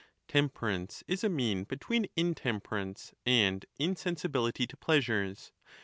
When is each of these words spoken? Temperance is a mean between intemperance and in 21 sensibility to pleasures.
Temperance 0.27 1.03
is 1.07 1.23
a 1.23 1.29
mean 1.29 1.63
between 1.63 2.07
intemperance 2.15 3.13
and 3.23 3.65
in 3.77 3.89
21 3.93 3.95
sensibility 3.97 4.65
to 4.65 4.75
pleasures. 4.75 5.51